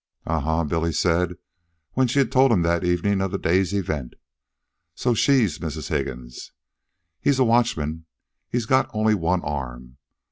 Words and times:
"Uh, 0.25 0.39
huh," 0.39 0.63
Billy 0.63 0.91
said, 0.91 1.33
when 1.93 2.07
she 2.07 2.17
had 2.17 2.31
told 2.31 2.51
him 2.51 2.63
that 2.63 2.83
evening 2.83 3.21
of 3.21 3.29
the 3.29 3.37
day's 3.37 3.71
event. 3.71 4.15
"So 4.95 5.13
SHE'S 5.13 5.59
Mrs. 5.59 5.89
Higgins? 5.89 6.53
He's 7.19 7.37
a 7.37 7.43
watchman. 7.43 8.07
He's 8.49 8.65
got 8.65 8.89
only 8.95 9.13
one 9.13 9.43
arm. 9.43 9.97